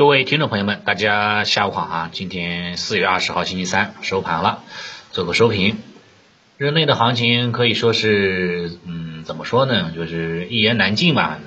[0.00, 2.08] 各位听众朋友们，大家下午好啊！
[2.10, 4.64] 今天四月二十号星期三收盘了，
[5.12, 5.76] 做个收评。
[6.56, 9.92] 日内的行情可以说是，嗯，怎么说呢？
[9.94, 11.38] 就是一言难尽吧。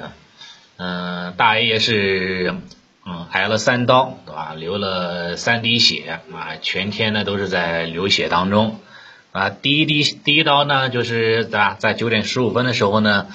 [0.78, 2.54] 嗯，大 A 也是，
[3.08, 4.54] 嗯，挨了三刀，对吧？
[4.56, 8.80] 流了三滴血啊，全天呢都是在流血当中
[9.32, 9.50] 啊。
[9.50, 11.76] 第一滴第一刀呢，就是对吧？
[11.80, 13.26] 在九点十五分的时候呢，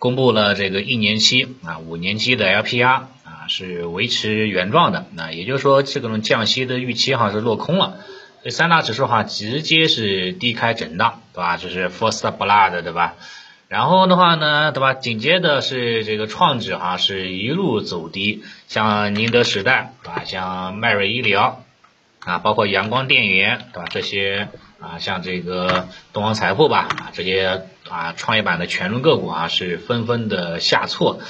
[0.00, 3.02] 公布了这个一年期啊、五年期的 LPR。
[3.48, 7.98] 是维持原状的，那也就是说，这种降息的预期哈是落空了，
[8.42, 11.56] 所以三大指数哈直接是低开震荡，对吧？
[11.56, 13.14] 这是 First Blood，对吧？
[13.68, 14.94] 然后的话呢，对吧？
[14.94, 20.22] 紧接着是这个创指哈是一路走低，像宁德时代，对吧？
[20.24, 21.64] 像迈瑞医疗
[22.20, 23.88] 啊，包括阳光电源，对吧？
[23.90, 24.48] 这些
[24.80, 31.20] 啊，像这个东方财富吧，啊，这些啊创业板的权重个股啊是纷纷的下挫。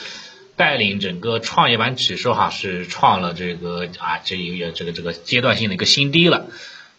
[0.56, 6.46] 带领整个创业板指数哈是创了这个啊这一个这个这个阶段性的一个新低了，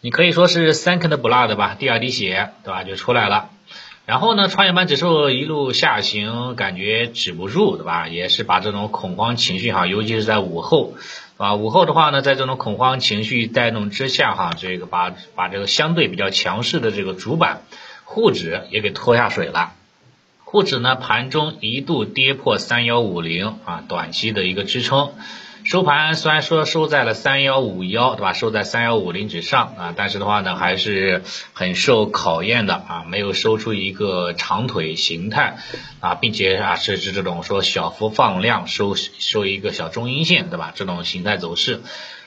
[0.02, 2.84] 你可以说是 second blood 吧，第二滴血对吧？
[2.84, 3.48] 就出来了，
[4.04, 10.94] 然后呢创业板指数一路下行，感觉止不住对吧，也是把这种恐慌情绪哈，尤其是在午后
[11.38, 17.62] 啊午后的话呢，在这种恐慌情绪带动之下哈，这个把把这个相对比较强势的这个主板
[18.04, 19.72] 沪指也给拖下水了。
[20.48, 25.10] 沪指呢，盘中一度跌破三幺五零啊，短期的一个支撑，
[25.64, 28.32] 收盘虽然说收在了三幺五幺，对吧？
[28.32, 35.56] 收在三幺五零之上啊，但是的话呢，还是很受考验的啊，没有收出一个长腿形态
[35.98, 40.72] 啊，并且啊，是是这种说小幅放量收收一个小中阴线，对吧？
[40.76, 41.82] 这种形态走势，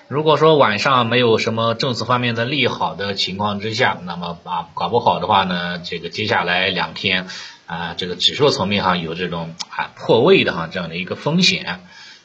[0.10, 7.28] 如果说晚上没有什么政策方面的利好的情况之下，那么啊，搞不好的话呢，这个接下来两天。
[7.70, 11.82] 啊，这个指数层面哈有这种啊破位的哈这样的一个风险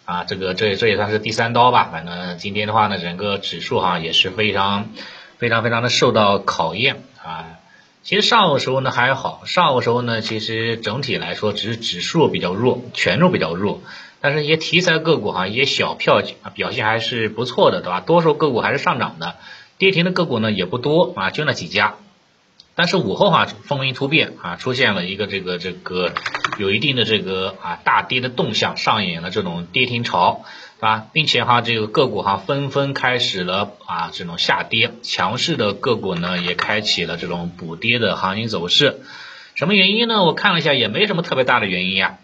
[0.07, 1.91] 啊，这个这这也算是第三刀吧。
[1.93, 4.89] 反正今天的话呢，整个指数哈也是非常
[5.37, 7.59] 非常非常的受到考验啊。
[8.03, 13.83] 其实上午时候呢还好，上午时候呢其实整体来说只是指数比较弱，权重比较弱，
[14.23, 16.23] 但是一些题材个股哈，一些小票
[16.55, 18.01] 表现还是不错的，对吧？
[18.01, 19.37] 多数个股还是上涨的，
[19.77, 21.97] 跌停的个股呢也不多啊，就那几家。
[22.77, 26.13] 但是午后哈风云突变啊，出现了一个这个这个
[26.59, 30.45] 有一定的这个啊大跌的动向，上演了这种跌停潮
[30.81, 39.03] 啊，并且哈这个个股哈纷纷开始了啊这种下跌，强势的个股呢也开启了这种补跌的行情走势。
[39.55, 40.25] 什么原因呢？
[40.25, 42.19] 我看了一下，也没什么特别大的原因呀，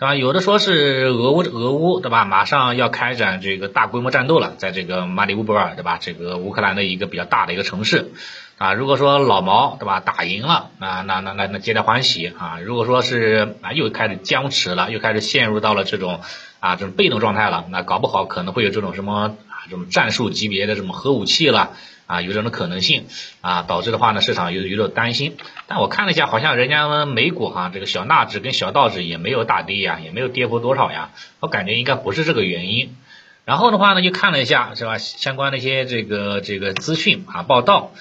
[0.00, 0.14] 吧？
[0.14, 2.24] 有的说是俄乌俄乌对吧？
[2.24, 5.96] 马上要开展这个大规模战斗了，在这个马里乌波尔对吧？
[6.00, 8.12] 这个乌克兰的一个比较大的一个城市。
[8.58, 12.58] 啊，如果说老毛对吧打赢了，那那那那那皆大欢喜啊。
[12.64, 16.20] 如果说是啊又开始僵持了，又开始陷入到了这种
[16.60, 21.72] 啊这种被动状态了，那搞不好可能会有这种什么啊这种战术级别的什么核武器了
[22.06, 23.06] 啊，有这种可能性
[23.40, 25.36] 啊，导致的话呢市场有有点担心。
[25.66, 32.96] 但我看了一下，好像人家美股哈这个小纳指跟小道指也没有大跌呀，也没有跌幅多少呀，我感觉应该不是这个原因。
[33.44, 37.92] 然后的话呢，又看了一下是吧相关的一些这个这个资讯啊报道。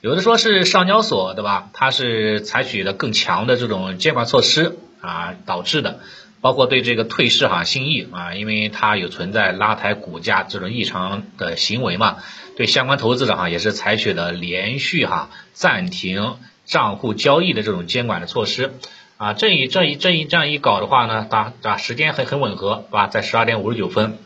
[0.00, 1.70] 有的说是上交所对吧？
[1.72, 6.00] 它是采取了更强的这种监管措施啊导致的，
[6.44, 12.18] 包括对这个退市哈信义啊，因为它有存在拉抬股价这种异常的行为嘛，
[12.54, 18.74] 对相关投资者哈也是采取了连续哈暂停账户交易的这种监管的措施
[19.16, 23.06] 啊，这一这一这一这样一搞的话呢，它啊时间很很吻合，是吧？
[23.06, 24.18] 在十二点五十九分。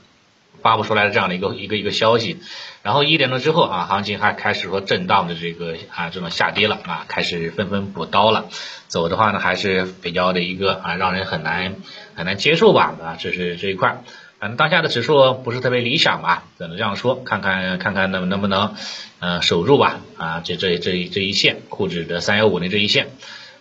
[0.63, 2.39] 发布出来的这样的一个一个一个消息，
[2.83, 8.47] 然后一点钟之后啊，行情还开始说震荡的这个啊这种下跌了啊，开始纷纷补刀了，
[8.89, 11.77] 走的话呢还是比较的一个啊让人很难
[12.15, 14.03] 很难接受吧啊，这是这一块，
[14.39, 18.75] 反正当下的指数不是特别理想吧，只能这样说，看看看看能能不能
[19.21, 23.09] 嗯守住吧啊这这这这一线沪指的三幺五零这一线。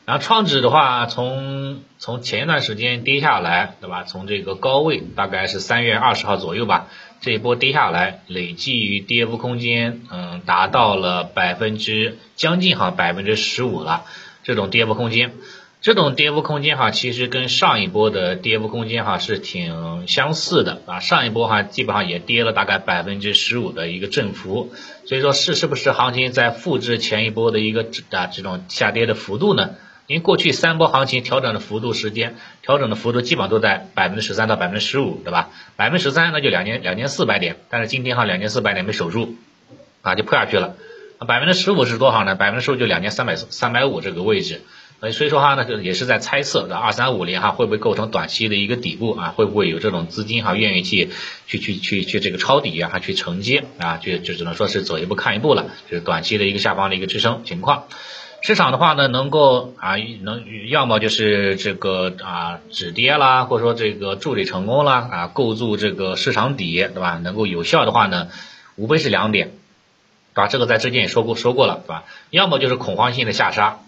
[0.08, 4.06] 然后创指的话，从从前一段时间跌下来，对吧？
[4.06, 6.88] 从这个高位大概是三月二十号左右吧，
[7.20, 14.06] 这一波跌下来，累计跌幅空间，嗯，达到了百分之将近哈百分之十五了，
[14.46, 15.34] 这种跌幅空间。
[15.82, 21.02] 这种跌幅空间哈，其实跟上一波的跌幅空间哈是挺相似的啊。
[21.02, 24.72] 上一波哈基本上也跌了大概百分之十五的一个振幅，
[25.06, 29.72] 所以说是是不是行情在复制前一波的一个啊这种下跌的幅度呢？
[30.08, 35.50] 因为过去三波行情调整的幅度时间，调整的幅度基本上都在百分之十三到百分之十五，对吧？
[35.76, 39.36] 百分之十三那就两千两千四百点，但是今天哈两千四百点没守住，
[40.02, 40.76] 啊就破下去了。
[41.28, 42.36] 百分之十五是多少呢？
[42.36, 44.62] 百分之十五就两千三百三百五这个位置，
[45.12, 49.34] 所以说哈，呢，也是在猜测的二三五零哈会不会构成短期的一个底部啊？
[49.36, 51.10] 会不会有这种资金哈愿意去
[51.48, 53.98] 去去去去这个抄底啊，去承接啊？
[53.98, 57.88] 就就只能说是走一步看一步了，就是短期的一个下方的一个支撑情况。
[58.48, 67.20] 市场的话呢，能够啊能要么就是这个啊止跌啦，或者说这个筑底成功啦啊，构筑这个市场底，对吧？
[67.22, 68.30] 能够有效的话呢，
[68.78, 69.50] 无非是两点，
[70.34, 70.48] 对吧？
[70.48, 72.06] 这个在之前也说过说过了，对吧？
[72.30, 73.80] 要么就是恐慌性的下杀。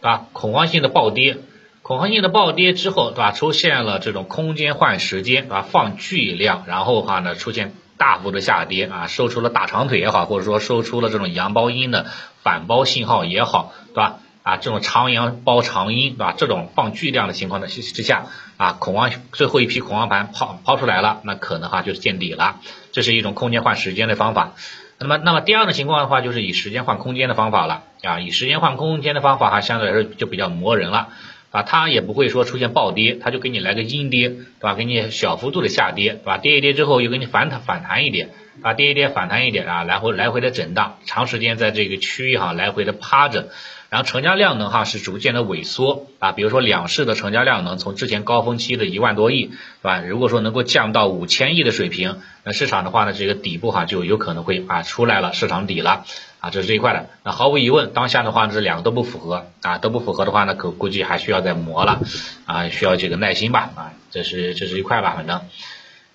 [0.00, 0.26] 对吧？
[0.32, 1.38] 恐慌性的暴跌，
[1.82, 3.32] 恐慌性的暴跌之后，对吧？
[3.32, 5.66] 出现了这种空间换时间，对吧？
[5.68, 12.06] 放巨量，然后的话呢，出现大幅的下跌啊，收出了大长腿也好，或者说收出了这种阳包阴的
[12.42, 14.20] 反包信号也好，对吧？
[14.44, 16.32] 啊，这种长阳包长阴，对吧？
[16.34, 22.56] 这种放巨量的情况的之下，啊，恐慌最后一批恐慌盘抛抛出来了，那可能哈就是见底了，
[22.92, 24.52] 这是一种空间换时间的方法。
[25.00, 31.08] 那么，那么第二种情况的话，就是以时间换空间的方法了啊，以时间换空间的方法哈，相对来说就比较磨人了
[31.50, 34.74] 啊，它也不会说出现暴跌，它就给你来个阴跌，对吧？
[34.74, 36.38] 给你小幅度的下跌，对吧？
[36.38, 38.30] 跌一跌之后又给你反弹反弹一点，
[38.62, 43.48] 啊，跌一跌反弹一点啊，来回来回的震荡，长时间在这个区域哈来回的趴着。
[43.90, 50.02] 然后成交量呢，哈是逐渐的萎缩啊，比如说两市的成交量能从之前高峰期的一万多亿，是吧？
[50.02, 56.04] 如果说能够降到五千亿的水平，那市场的话呢，这个底部哈就有可能会啊出来了，市场底了
[56.40, 57.08] 啊，这是这一块的。
[57.24, 62.00] 那毫无疑问，当下的话这两个都不符合啊，都不符合的话呢，可估计还需要再磨了
[62.46, 65.40] 啊，需要这个耐心吧啊，这是这是一块吧，反正。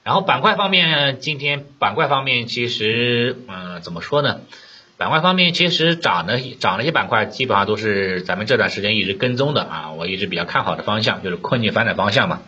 [0.04, 4.42] 然后板块方面，今天板块方面其实嗯怎么说呢？
[4.96, 12.42] 板块方面，其实涨的涨了一些板块，基本上都是咱们这段时间一直跟踪的啊，我一直比较看好的方向，就是困境反转方向嘛。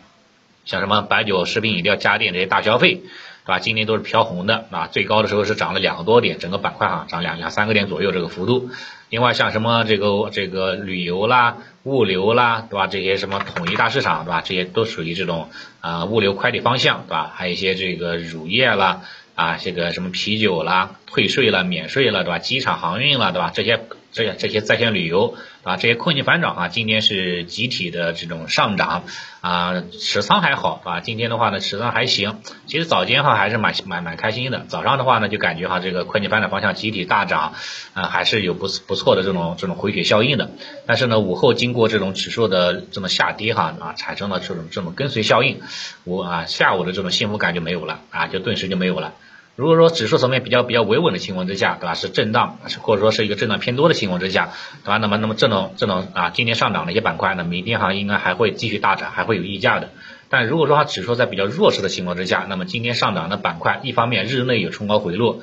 [0.64, 3.02] 像什么白酒、食品饮料、家电这些大消费，
[3.46, 3.60] 对吧？
[3.60, 8.70] 今天都是飘红的啊，最高的时候是涨了两个多点，整个板块哈涨两两三个点左右这个幅度。
[9.10, 12.88] 另外像什么这个这个旅游啦、物流啦，对吧？
[12.88, 14.42] 这些什么统一大市场，对吧？
[14.42, 15.50] 这些都属于这种
[15.80, 17.32] 啊物流快递方向，对吧？
[17.36, 19.02] 还有一些这个乳业啦。
[19.36, 22.40] 啊，这个什么啤酒啦、退税了、免税了，对吧？
[22.40, 23.52] 机场航运了，对吧？
[23.54, 23.82] 这些、
[24.16, 29.04] 这些、这些在线旅游，啊，这些困境反转啊，今天是集体的这种上涨
[29.42, 32.40] 啊，持仓还好，啊，今天的话呢，持仓还行。
[32.66, 37.56] 其实早间哈还是蛮蛮蛮开心的，早上的话呢，就感觉哈这个困境反转方向集体大涨，
[37.94, 40.50] 啊，还是有不不错的这种这种回血效应的。
[40.86, 45.60] 但是呢，午后经过这种指数的这么下跌哈，啊，产生了这种这种跟随效应，
[46.06, 49.14] 我啊下午的这种幸福感就没有了，啊，就顿时就没有了。
[49.56, 51.94] 如果说指数层面比较比较维稳的情况之下，对吧？
[51.94, 54.50] 是震荡，或者说是一个震荡偏多的情况之下，
[54.84, 54.98] 对吧？
[54.98, 59.92] 那么那么这种这种啊，今天上涨的一些板块呢，明天哈应该还会继续大涨，还会有溢价的。
[60.28, 65.40] 但如果说它指数在比较弱势的情况之下，那么今天上涨的板块，一方面日内有冲高回落，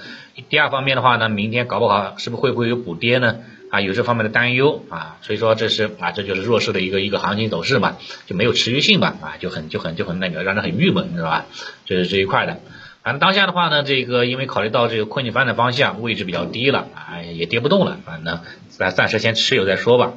[0.50, 3.38] 第二方面的话呢，明天搞不好是不是会不会有补跌呢？
[3.70, 11.46] 啊，有这方面的担忧啊，所以说这是啊，这就是弱势的一个一个行情走势嘛，就没有持续性嘛，啊，就很就很就很那个让人很郁闷，是吧？
[11.86, 12.60] 这是这一块的。
[13.02, 20.12] 反正当下的话呢，这个因为考虑到这个困境反转方向位置比较低了，哎也跌不动了，反正咱暂时先持有再说吧，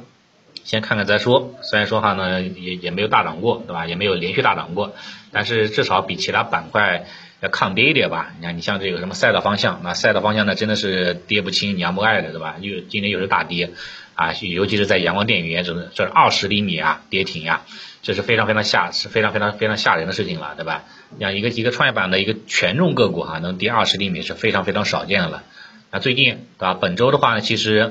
[0.62, 1.54] 先看看再说。
[1.62, 3.86] 虽然说哈呢也也没有大涨过，对吧？
[3.86, 4.94] 也没有连续大涨过，
[5.32, 7.06] 但是至少比其他板块
[7.40, 8.32] 要抗跌一点吧。
[8.38, 12.56] 你看你像这个什么赛道方向，那赛道方向呢真的是跌不清娘不爱的，对吧？
[12.60, 13.70] 又今天又是大跌
[14.14, 17.62] 啊，尤其是在阳光电源这这二十厘米啊跌停呀。
[18.02, 20.84] 这是非常非常吓，是非常非常非常吓人的事情了，对吧？
[21.18, 25.42] 像一个一个创业板的一个权重个股哈，能跌二十厘米是非常非常少见的了。
[25.90, 26.74] 那最近对吧？
[26.74, 27.90] 本周的话呢，其实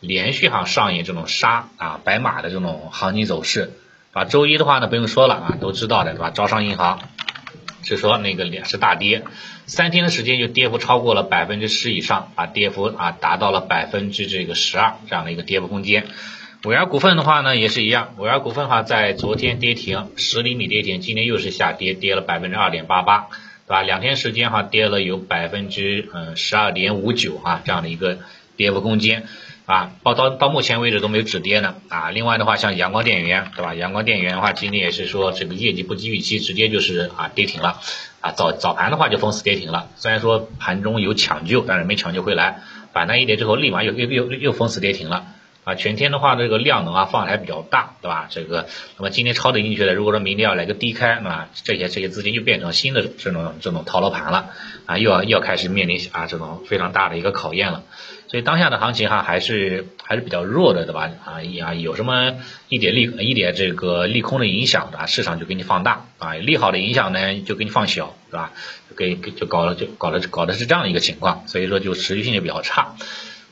[0.00, 3.72] 连续哈上演这种杀啊白马的这种行情走势，
[4.12, 6.28] 啊周一的话呢不用说了啊，都知道的对吧？
[6.28, 7.00] 招商银行
[7.84, 9.22] 是说那个也是大跌，
[9.66, 16.06] 三天的时间就跌幅超过了百分之十以上，啊跌幅啊达到了百分之这个十二这样的一个跌幅空间。
[16.64, 18.14] 伟尔股份的话呢，也是一样。
[18.16, 23.28] 伟尔股份哈，在昨天跌停十厘米跌停，今天又是下跌，跌了百分之二点八八，
[23.66, 23.82] 对吧？
[23.82, 28.20] 两天时间哈，跌了有百分之嗯十二点五九哈，这样的一个
[28.56, 29.24] 跌幅空间
[29.66, 32.10] 啊，到到到目前为止都没有止跌呢啊。
[32.10, 33.74] 另外的话，像阳光电源，对吧？
[33.74, 37.80] 阳光电源的话，今天也是说这个业绩不及预期，直接就是啊跌停了
[38.20, 38.32] 啊。
[38.32, 42.60] 早早盘的话就封死跌停了，虽然说盘中有抢救，但是没抢救回来，
[42.92, 45.24] 反弹一点之后，立马又又又又封死跌停了。
[45.64, 48.26] 啊，全天的话，这个量能啊放的还比较大，对吧？
[48.30, 48.66] 这个，
[48.98, 54.50] 那么今天抄底进去的，如果说明天要来个低开，那这些这些资金就变成新的这种这种套牢盘了，
[54.86, 57.82] 啊，又要又要开始面临啊这种非常大的一个考验了。
[58.26, 61.10] 所以当下的行情哈还是还是比较弱的，对吧？
[61.24, 62.34] 啊啊，有什么
[62.68, 65.06] 一点利一点这个利空的影响，对吧？
[65.06, 68.52] 市场就给你放大，啊，利好的影响呢就给你放小，对吧？
[68.96, 72.96] 给就搞了就搞了搞的是这样一个情况，所以说就持续性就比较差。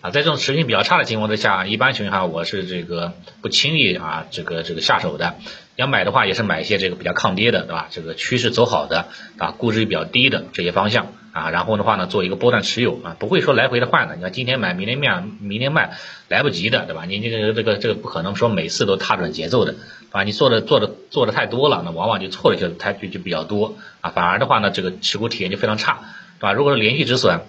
[0.02, 5.36] 啊，在这种持续性比较差的情况之下，一般情况下我是这个不轻易啊这个这个下手的。
[5.76, 7.86] 要买的话，也是买一些这个比较抗跌的，对吧？
[7.88, 9.06] 这个趋势走好的
[9.38, 14.16] 啊，估值比较低的这些方向啊，然后的话呢，做一个波段持有啊，不会说来回的换的。
[14.16, 15.96] 你看今天买，明天卖，明天卖，
[16.28, 17.04] 来不及的，对吧？
[17.06, 19.76] 你这个这个这个不可能说每次都踏准节奏的，
[20.10, 26.00] 啊，你做的做的做的太多了，那往往就错的就太就就比较多啊，反而的话呢，这个持股体验就非常差，
[26.40, 26.52] 对吧？
[26.52, 27.40] 如果是连续止损。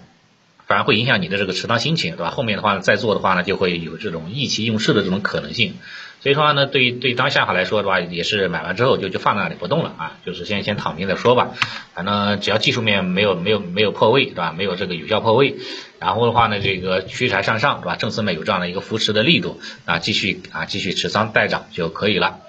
[0.66, 2.30] 反而会影响你的这个持仓心情，对吧？
[2.30, 5.74] 后面的话呢，再做的话呢，就会有这种意气用事的这种可能性。
[6.20, 11.50] 所以说呢，对于对当下哈来说的话，也是买完之后就就放在那里不动了啊，就是先先躺平再说吧。
[11.92, 14.54] 反正只要技术面没有没有没有破位，对吧？
[14.56, 15.56] 没有这个有效破位，
[16.00, 17.96] 然后的话呢，这个趋势还向上，对吧？
[17.96, 22.40] 政策面有这样的一个扶持的力度啊，继续啊继续持仓待涨就可以了。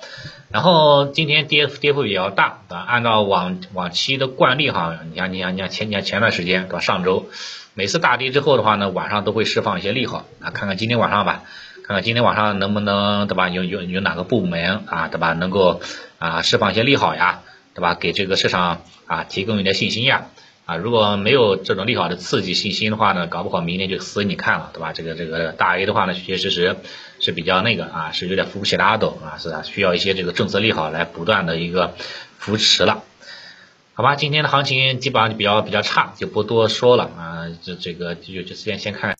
[0.55, 2.85] 然后今天跌跌幅比较大，对吧？
[2.87, 6.79] 按照往往期的惯例哈，你像你像你像前你前段时间对吧？
[6.79, 7.25] 上周。
[7.73, 11.43] 每次大跌之后的话呢，晚上都会释放一些利好啊，看看今天晚上吧，
[11.85, 13.49] 看看今天晚上能不能对吧？
[13.49, 15.33] 有有有哪个部门啊对吧？
[15.33, 15.81] 能够
[16.19, 17.41] 啊释放一些利好呀，
[17.73, 17.93] 对吧？
[17.93, 20.27] 给这个市场啊提供一点信心呀
[20.65, 24.93] 啊，如果没有这种利好的刺激信心的话呢，搞不好明天就死你看了，对吧？
[24.93, 26.75] 这个这个大 A 的话呢，确确实实
[27.19, 29.61] 是比较那个啊，是有点扶不起的阿斗啊，是吧？
[29.61, 31.93] 需要一些这个政策利好来不断的一个
[32.39, 33.03] 扶持了。
[33.93, 37.45] 好吧，今天的行情基本上就比较比较差，就不多说了啊。
[37.61, 39.13] 这这个就就先先看。